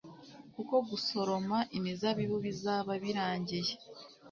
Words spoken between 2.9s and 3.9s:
birangiye